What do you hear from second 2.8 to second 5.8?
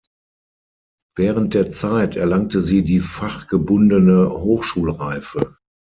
die fachgebundene Hochschulreife.